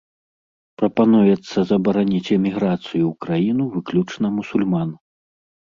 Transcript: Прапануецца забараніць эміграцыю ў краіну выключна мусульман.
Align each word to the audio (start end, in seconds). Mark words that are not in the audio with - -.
Прапануецца 0.81 1.57
забараніць 1.73 2.31
эміграцыю 2.37 3.03
ў 3.11 3.13
краіну 3.27 3.63
выключна 3.77 4.35
мусульман. 4.43 4.99